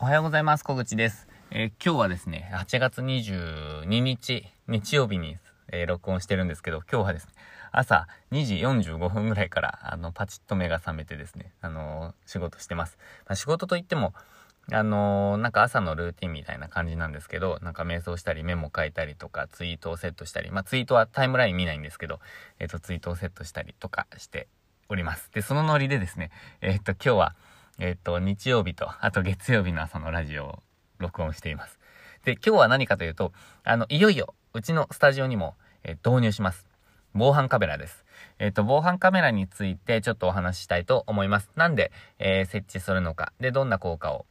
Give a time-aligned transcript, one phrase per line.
[0.00, 0.64] おはようございます。
[0.64, 1.28] 小口です。
[1.52, 7.32] えー今日はですね、8月22日、日曜日に、えー録音してるんですけど、今日はですね、
[7.70, 12.98] 朝2時45分ぐらいから、あの、パチッと目が覚めてですね、あのー仕事してます。
[13.26, 14.14] まあ仕事といっても、
[14.72, 22.18] あのなんか朝のルーティンみたいな感じなんですけど、なんか瞑想したりメモ書いたりとか、ツイートをセットしたり、まあツイートはタイムライン見ないんですけど、
[22.58, 24.48] えっ、と、ツイートをセットしたりとかして
[24.88, 25.30] おります。
[25.32, 26.32] で、そのノリでですね、
[26.62, 27.36] えっ、と、今日は、
[27.78, 30.62] えっ、と、日曜日と、 あと月曜日の朝のラジオを
[30.98, 31.78] 録音しています。
[32.24, 33.32] で、今日は何かというと、
[33.64, 36.66] あの、いよいよ、うちのスタジオにも、えー導入します。
[37.14, 38.04] 防犯カメラです。
[38.38, 41.50] えっ、と、防犯カメラについてちょっとお話ししたいと思います。
[41.56, 44.26] なんで、えー設置するのか、で、どんな効果を、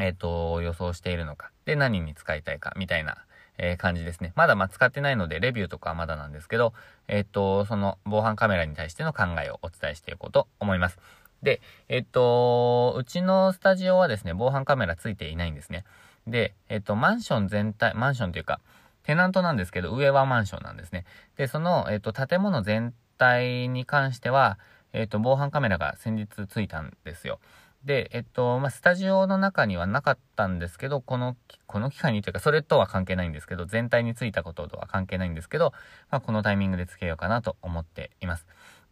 [0.00, 3.18] えっ、と、予想しているのか、で、何に使いたいか、みたいな、
[3.58, 4.32] え感じですね。
[4.36, 6.74] まだまあ使ってないので、レビューとかはまだなんですけど、
[7.08, 10.98] えっ、と、その防犯カメラに対しての考えをお伝えしていこうと思います。
[11.46, 15.84] で、えっと、うちのスタジオはですね、防犯カメラついていないんですね。
[16.26, 18.58] で、えっと、マンション全体、マンションというか、
[19.04, 21.04] テナントなんですけど、上はマンションなんですね。
[21.36, 24.58] で、その、えっと、建物全体に関しては、
[24.92, 27.38] えっと、防犯カメラが先日ついたんですよ。
[27.84, 31.36] で、えっと、まあ、スタジオの中にはなかったんですけど、この、
[31.68, 35.72] この機会にというか、それとは関係ないんですけど、全体についたこととは関係ないんですけど、
[36.10, 38.46] まあ、このタイミングでつけようかなと思っています。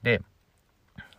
[0.04, 0.22] で、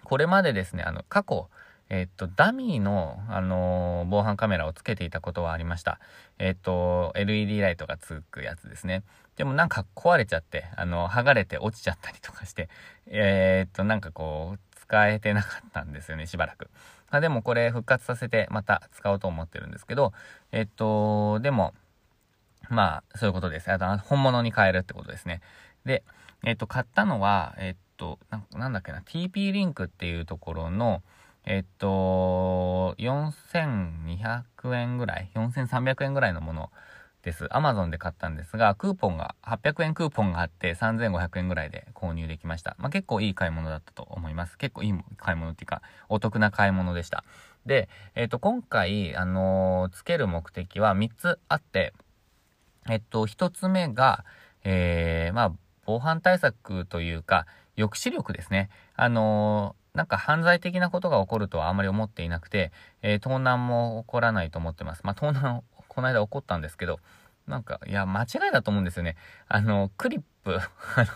[0.05, 1.49] これまでですね、あの、過去、
[1.89, 5.99] えっと、ダミーの、あのー防犯カメラをつけていたことはありました。
[6.39, 9.03] えっと、LED ライトがつくやつですね。
[9.35, 12.69] でもなんか壊れちゃって、あの、剥がれて落ちちゃったりとかして、
[13.07, 16.69] えーっと、なんかこう、使えてなかったんですよね、しばらく。
[17.09, 20.13] あ、でもこれ復活させてまた使おうと思ってるんですけど、
[20.51, 21.73] えっと、でも、
[22.69, 23.71] まあ、そういうことです。
[23.71, 25.41] あと、本物に変えるってことですね。
[25.85, 26.03] で、
[26.43, 28.19] えっと、買ったのは、えっと、
[28.53, 31.01] なんだっけな、TP リンクっていうところの、
[31.45, 34.43] えっと、4200
[34.73, 36.71] 円ぐらい、4300円ぐらいのもの
[37.21, 37.45] です。
[37.45, 42.75] Amazon で買ったんですが、クーポンが、800円クーポンがあって3500円ぐらいで購入できました。
[42.79, 44.57] まあ、結構いい買い物だったと思います。
[44.57, 47.23] 結構いい買い物っていうか、お得な買い物でした。
[47.65, 51.93] で、えっと、今回、あのーつける目的は3つあって、
[52.89, 54.23] えっと、1つ目が、
[54.63, 55.51] えー、まあ、
[55.85, 57.45] 防犯対策というか、
[57.77, 58.69] 抑止力ですね。
[58.95, 62.71] あのなんか犯罪的なことが起こるとはあまり思っていなくて、
[63.01, 65.01] えー盗難も起こらないと思ってます。
[65.03, 66.99] まあ、盗難、 この間起こったんですけど、
[67.47, 69.15] なんか、いや、間違いだと思うんですよね。
[69.47, 71.07] あの、クリップ、 あの、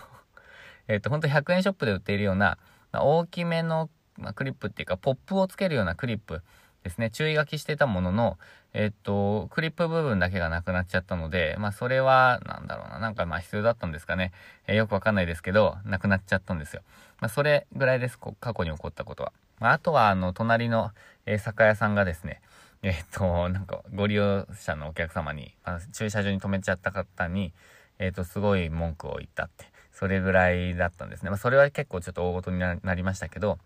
[0.88, 2.58] えっ、と、ほんと100円ショップで売っているような、
[2.92, 6.42] 大きめの、まあ、クリップっていうか、ポップをつけるようなクリップ
[6.82, 7.10] ですね。
[7.10, 8.38] 注意書きしてたものの、
[8.72, 14.32] えっと、クリップ部分だけがなくなっちゃったので、まあそれは、なんだろうな、なんかまあ必要だったんですかね。
[14.66, 16.82] えーよくわかんないですけど、なくなっちゃったんですよ。
[17.20, 19.32] まあそれぐらいです、過去に起こったことは。
[19.58, 20.92] まああとは、あの、隣の、
[21.26, 22.40] えー酒屋さんがですね、
[22.82, 27.52] えっと、なんか、ご利用者のお客様に、まあ、駐車場に止めちゃった方に、
[27.98, 31.28] えっと、すごい文句を言ったって、それぐらいだったんですね。
[31.28, 33.58] まあそれは結構ちょっと大ごとになりましたけど、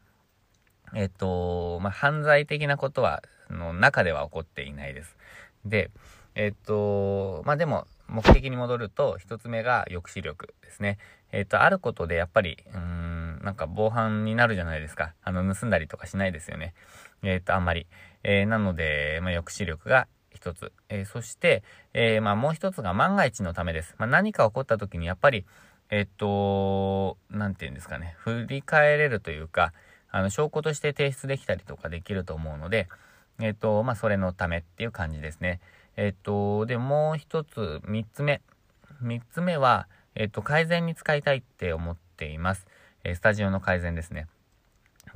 [0.95, 5.17] えっと、まあ、犯罪的なことは、の中では起こっていないです。
[5.65, 5.91] で、
[6.35, 10.99] えっと、まあ、でも、目的に戻ると、一つ目が抑止力ですね。
[11.33, 15.15] えっと、あることでやっぱり、うん、なんか防犯になるじゃないですか。
[15.23, 16.75] あの、盗んだりとかしないですよね。
[17.23, 17.87] えっと、あんまり。
[18.23, 20.73] えーなので、まあ、抑止力が一つ。
[20.89, 21.63] えーそして、
[21.93, 23.95] えーまあ、もう一つが万が一のためです。
[23.99, 25.45] まあ、何か起こった時にやっぱり、
[25.91, 28.15] えっと、なんて言うんですかね。
[28.19, 29.73] 振り返れるというか、
[30.17, 32.87] あの、証拠として提出できたりとかできると思うので、
[33.41, 35.59] えっと、まあ、それのためっていう感じですね。
[35.97, 38.41] えっと、で、もう一つ、三つ目。
[39.01, 42.65] 三つ目は、えっと、改善に使いたいって思っています。
[43.03, 44.29] えースタジオの改善ですね。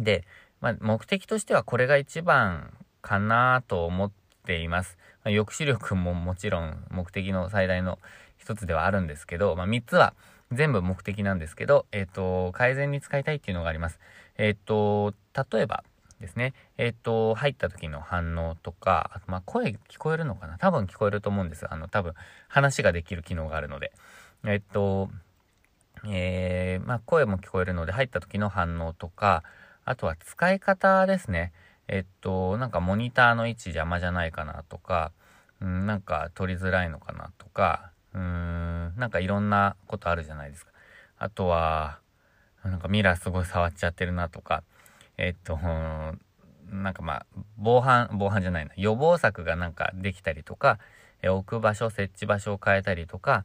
[0.00, 0.24] で、
[0.60, 4.10] まあ、目的としてはこれが一番かなと思っ
[4.46, 4.98] ています。
[5.24, 8.00] まあ抑止力ももちろん目的の最大の
[8.36, 10.14] 一つではあるんですけど、まあ、三つは
[10.52, 13.98] 全部目的なんですけど、えっ、と、改善に使いたいっていうのがあります。
[14.36, 15.14] えっ、と、
[15.52, 15.84] 例えば
[16.20, 20.58] ですね、えっ、と、入った時の反応とか、あとまあ、声聞こえるのかな？
[20.58, 21.70] 多分聞こえると思うんです。
[21.72, 22.14] あの、多分
[22.48, 23.92] 話ができる機能があるので。
[24.44, 25.10] えっ、と、
[26.06, 29.42] えー、まあ、声も聞こえるので入った時の反応とか、
[29.84, 31.52] あとは使い方ですね。
[31.88, 35.12] えっと、なんかモニターの位置邪魔じゃないかなとか、
[35.60, 38.67] うん、なんか取りづらいのかなとか、うーん、
[38.98, 40.72] なんかいろんなことあるじゃないですか。
[41.18, 42.00] あとは、
[42.64, 44.62] なんかミラーすごい触っちゃってるなとか、
[45.16, 45.56] えっと、
[46.70, 50.78] なんかまあ、防犯、防犯じゃないな、予防策がなんかできたりとか、
[51.22, 53.44] え置く場所、設置場所を変えたりとか、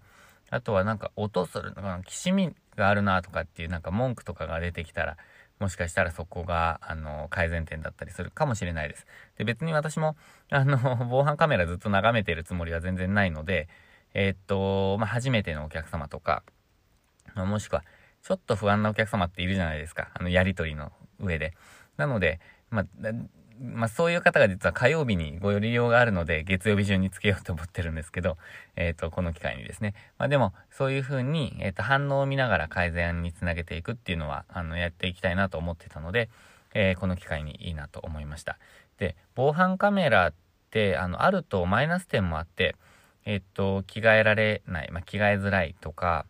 [0.49, 5.17] あとはなんか音するのか、きしみがあるなとかっていうなんか文句とかが出てきたら、
[5.59, 9.07] もしかしたらそこが、あの、改善点だったりするかもしれないです。
[9.37, 10.15] で、別に私も、
[10.49, 13.67] あの、防犯カメラずっと眺めてるつもりは全然ないので、
[14.13, 16.43] えー、っと、まあ、初めてのお客様とか、
[17.35, 17.83] まあ、もしくは、
[18.21, 20.09] ちょっと不安なお客様っているじゃないですか。
[20.13, 21.53] あの、やりとりの上で。
[21.97, 22.39] なので、
[22.69, 22.85] まあ、
[23.59, 28.37] まあ、そういう方が実は火曜日にご利用があるので、月曜日中につけようと思ってるんですけど、
[28.75, 29.93] えっ、ー、と、この機会にですね。
[30.17, 36.29] まあ、でも、そういう風に、えっ、ー、と、反応を見ながら改善につなげていくっていうのは、あの、やっていきたいなと思ってたので、
[36.73, 38.57] えー、この機会にいいなと思いました。
[38.97, 40.33] で、防犯カメラっ
[40.71, 42.75] て、あの、あるとマイナス点もあって、
[43.25, 46.25] えっ、と、着替えられない、まあ、着替えづらいとか、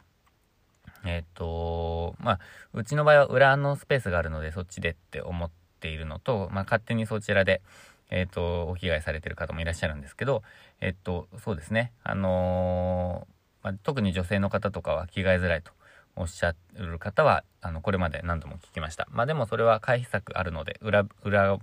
[1.06, 2.40] えっ、と、まあ、
[2.74, 7.62] うちの場合は裏のスペースがあるので、そっちでって思って、いるのと、まあ、勝手にそちらで、
[8.10, 10.44] えっ、と、お着替えされている方もいらっしゃるんですけど、
[10.82, 15.72] えっ、と、そうですね、あのー、まあ、特に女性の方とかは着替えづらいと
[16.16, 19.08] おっしゃる方は、あの、これまで何度も聞きました。
[19.12, 21.58] まあ、でもそれは回避策あるので、裏、裏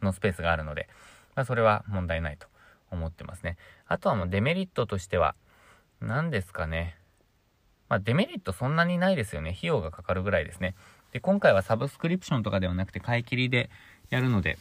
[0.00, 0.88] のスペースがあるので、
[1.34, 2.46] まあ、それは問題ないと。
[2.90, 3.56] 思ってますね。
[3.86, 5.34] あとはもうデメリットとしては、
[6.00, 6.96] 何ですかね。
[7.88, 9.50] まあ、デメリットそんなにないですよね。
[9.50, 10.74] 費用がかかるぐらいですね。
[11.12, 13.68] で、今回はサブスクリプションとかではなくて買い切りで
[14.10, 14.58] やるので、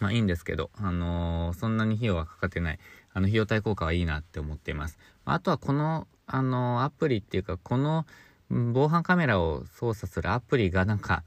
[0.00, 2.78] まあいいんですけど、あのー、そんなに費用はかかってない、
[3.12, 4.98] あの費用対効果はいいなって思っています。
[5.24, 8.06] あとはこの、あのー、アプリっていうか、この
[8.50, 11.22] 防犯カメラを操作するアプリがなんか、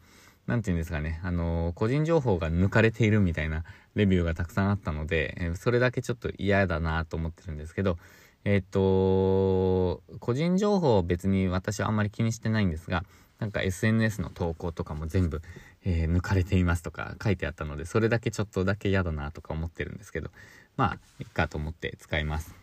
[0.48, 3.64] なんて言うんですかね、あのー、個人情報が抜かれているみたいな
[3.96, 7.98] レビューがたくさんあったので、えそれだけちょっと嫌だなと思ってるんですけど、
[8.44, 13.04] えっ、と、個人情報別に私はあんまり気にしてないんですが、
[13.40, 15.42] なんか SNS の投稿とかも全部、
[15.84, 20.30] えー、抜かれていますとか書いてあったので、それだけちょっとだけ嫌だなとか思ってるんですけど、
[20.78, 22.54] まあ、いっかと思って使います。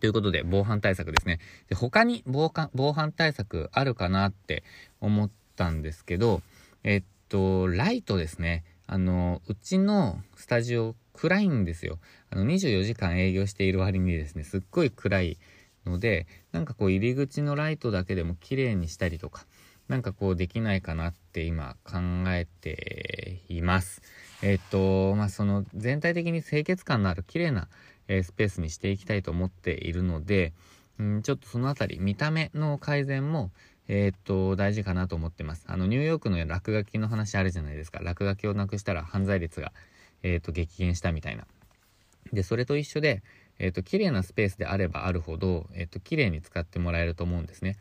[0.00, 1.38] ということで、防犯対策ですね。
[1.68, 4.64] で他に防寒防犯対策あるかなって
[5.00, 6.42] 思ったんですけど、
[6.84, 8.64] えっと、ライトですね。
[8.86, 11.98] あの、うちのスタジオ暗いんですよ。
[12.30, 15.38] あの、24時間営業している割にですね、すっごい暗い
[15.86, 19.46] ので、なんかこう入り口のライトだけでも綺麗にしたりとか、
[19.88, 21.98] なんかこうできないかなって今考
[22.28, 24.02] えています。
[24.42, 27.68] えっ、と、まあ、その全体的に清潔感のある綺麗な、
[28.08, 30.52] えー、スペースにしていきたいと思っているので、
[31.00, 33.50] んちょっとそのあたり、見た目の改善も、
[33.94, 35.66] えっ、と、大事かなと思ってます。
[35.68, 38.00] あの、ニューヨークの落書きの話あるじゃないですか。
[38.02, 39.70] 落書きをなくしたら犯罪率が、
[40.22, 41.44] えっ、と、激減したみたいな。
[42.32, 43.22] で、それと一緒で、
[43.58, 47.76] えっ、と、綺麗なスペースであればあるほど、えっ、と、綺麗に使ってもらえると思うんですね。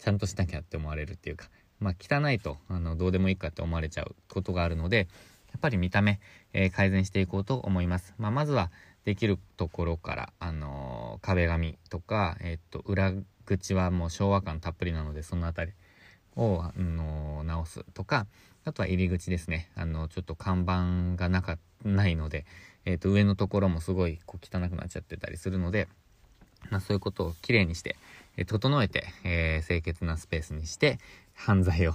[0.00, 1.48] ちゃんとしなきゃって思われるっていうか、
[1.78, 5.06] まあ、汚いと、あの、どうでもいいかって思われちゃうことがあるので、
[5.52, 6.18] やっぱり見た目、
[6.54, 8.14] えー、改善していこうと思います。
[8.18, 8.72] まあ、まずは、
[9.04, 10.81] できるところから、あの
[11.22, 13.14] 壁紙とか、えっと、裏
[13.46, 15.72] 口はもう昭和感たっぷりなので、そのあたり
[16.36, 18.26] を、あの直すとか、
[18.64, 19.70] あとは入り口ですね。
[19.74, 22.44] あの、ちょっと看板がなか、ないので、
[22.84, 25.88] えっ、ー、と、上のところもすごいこう汚くなっちゃってたりするので、
[26.70, 27.96] まあそういうことをきれいにして、
[28.36, 30.98] え、整えて、えー、清潔なスペースにして、
[31.34, 31.94] 犯罪を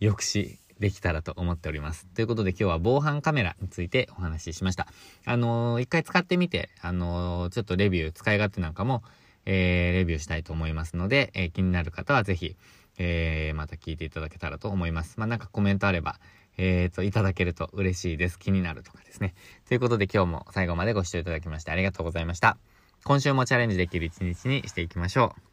[0.00, 2.06] 抑止できたらと思っております。
[2.14, 4.86] ということで今日は防犯カメラについてお話ししました。
[5.24, 9.02] あのー、一回使ってみて、あのー、ちょっとレビュー、使い勝手なんかも、
[9.44, 12.56] えー、レビューしたいと思いますので、え気になる方はぜひ、
[12.98, 15.14] えまた聞いていただけたらと思います。
[15.18, 16.18] まあ、なんかコメントあれば、
[16.58, 18.38] えっ、ー、と、いただけると嬉しいです。
[18.38, 19.34] 気になるとかですね。
[19.66, 22.58] ということで今日も最後までご視聴いただきましてありがとうございました。
[23.04, 25.47] 今週もチャレンジできる一日にしていきましょう。